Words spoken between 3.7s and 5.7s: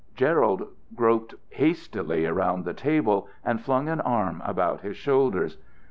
an arm about his shoulders.